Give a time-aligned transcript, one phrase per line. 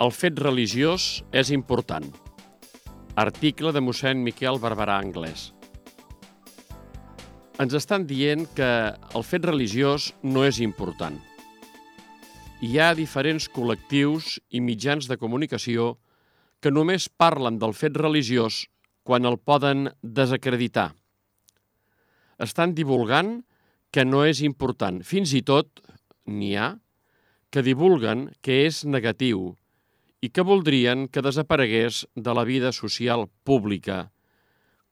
[0.00, 2.06] El fet religiós és important.
[3.20, 5.50] Article de mossèn Miquel Barberà Anglès.
[7.60, 11.20] Ens estan dient que el fet religiós no és important.
[12.64, 15.90] Hi ha diferents col·lectius i mitjans de comunicació
[16.64, 18.64] que només parlen del fet religiós
[19.04, 20.94] quan el poden desacreditar.
[22.40, 23.42] Estan divulgant
[23.92, 25.04] que no és important.
[25.04, 25.84] Fins i tot
[26.24, 26.78] n'hi ha
[27.52, 29.50] que divulguen que és negatiu
[30.20, 34.10] i que voldrien que desaparegués de la vida social pública,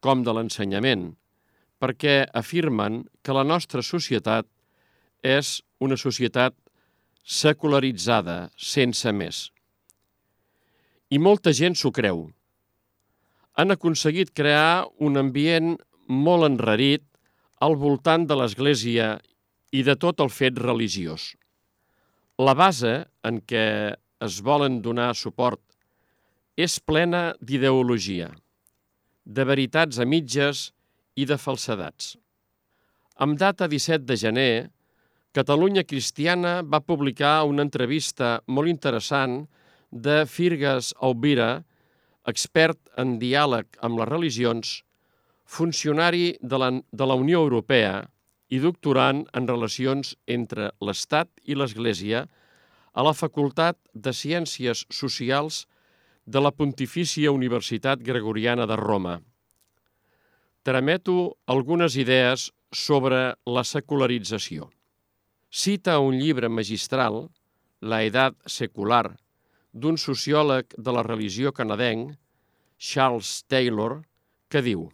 [0.00, 1.10] com de l'ensenyament,
[1.82, 4.46] perquè afirmen que la nostra societat
[5.26, 6.54] és una societat
[7.26, 9.48] secularitzada, sense més.
[11.10, 12.28] I molta gent s'ho creu.
[13.58, 15.74] Han aconseguit crear un ambient
[16.06, 17.02] molt enrarit
[17.66, 19.16] al voltant de l'Església
[19.72, 21.34] i de tot el fet religiós.
[22.38, 25.60] La base en què es volen donar suport
[26.56, 28.30] és plena d'ideologia,
[29.24, 30.70] de veritats a mitges
[31.16, 32.14] i de falsedats.
[33.20, 34.54] Amb data 17 de gener,
[35.36, 39.42] Catalunya Cristiana va publicar una entrevista molt interessant
[39.92, 41.64] de Firgas Aubira,
[42.24, 44.70] expert en diàleg amb les religions,
[45.44, 48.06] funcionari de la, de la Unió Europea
[48.48, 52.24] i doctorant en relacions entre l'Estat i l'Església
[52.96, 55.66] a la Facultat de Ciències Socials
[56.24, 59.18] de la Pontifícia Universitat Gregoriana de Roma.
[60.64, 64.70] Trameto algunes idees sobre la secularització.
[65.50, 67.28] Cita un llibre magistral,
[67.80, 69.12] La edat secular,
[69.76, 72.16] d'un sociòleg de la religió canadenc,
[72.80, 74.00] Charles Taylor,
[74.48, 74.88] que diu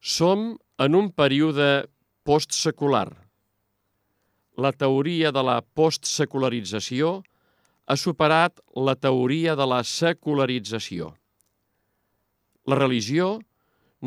[0.00, 1.88] Som en un període
[2.24, 3.29] postsecular.
[4.60, 7.20] La teoria de la postsecularització
[7.90, 11.14] ha superat la teoria de la secularització.
[12.68, 13.38] La religió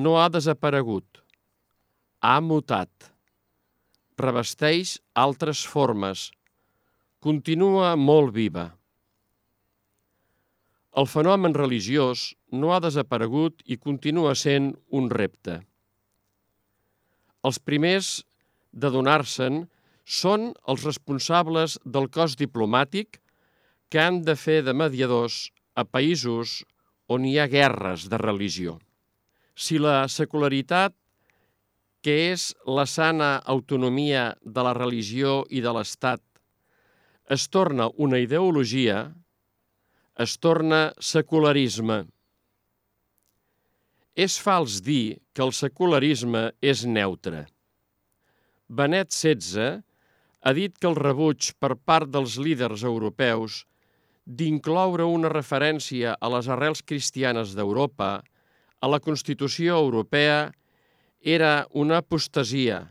[0.05, 1.23] no ha desaparegut,
[2.21, 3.09] ha mutat,
[4.19, 6.29] revesteix altres formes,
[7.23, 8.69] continua molt viva.
[10.93, 15.61] El fenomen religiós no ha desaparegut i continua sent un repte.
[17.43, 18.19] Els primers
[18.71, 19.63] de donar-se'n
[20.05, 23.19] són els responsables del cos diplomàtic
[23.89, 26.63] que han de fer de mediadors a països
[27.07, 28.79] on hi ha guerres de religió.
[29.55, 30.95] Si la secularitat,
[32.03, 36.21] que és la sana autonomia de la religió i de l'Estat,
[37.31, 39.13] es torna una ideologia,
[40.19, 42.03] es torna secularisme.
[44.13, 47.45] És fals dir que el secularisme és neutre.
[48.67, 49.81] Benet XVI
[50.43, 53.63] ha dit que el rebuig per part dels líders europeus
[54.25, 58.11] d'incloure una referència a les arrels cristianes d'Europa
[58.83, 60.51] a la Constitució Europea
[61.23, 62.81] era una apostasia,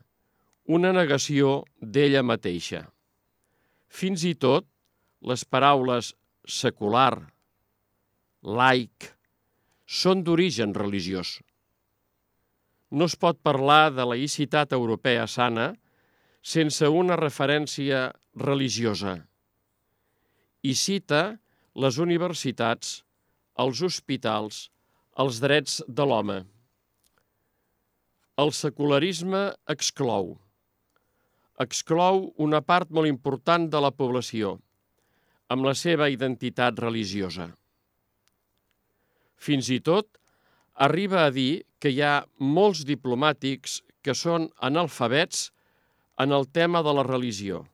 [0.65, 2.87] una negació d'ella mateixa.
[3.93, 4.65] Fins i tot
[5.29, 6.15] les paraules
[6.49, 7.21] secular,
[8.43, 9.13] laic,
[9.85, 11.37] són d'origen religiós.
[12.91, 15.75] No es pot parlar de laïcitat europea sana
[16.43, 19.17] sense una referència religiosa.
[20.63, 21.39] I cita
[21.79, 23.03] les universitats,
[23.63, 24.67] els hospitals,
[25.23, 26.43] els drets de l'home.
[28.43, 30.35] El secularisme exclou.
[31.63, 34.57] Exclou una part molt important de la població,
[35.53, 37.53] amb la seva identitat religiosa.
[39.37, 40.09] Fins i tot
[40.87, 45.51] arriba a dir que hi ha molts diplomàtics que són analfabets
[46.23, 47.65] en el tema de la religió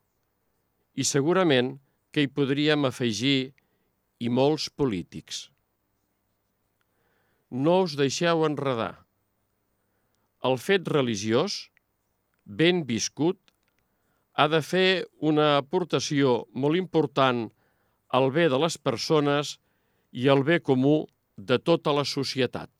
[0.96, 1.74] i segurament
[2.12, 3.52] que hi podríem afegir
[4.18, 5.48] i molts polítics.
[7.50, 8.94] No us deixeu enredar.
[10.48, 11.68] El fet religiós,
[12.44, 13.38] ben viscut,
[14.38, 17.46] ha de fer una aportació molt important
[18.18, 19.56] al bé de les persones
[20.12, 21.02] i al bé comú
[21.36, 22.70] de tota la societat.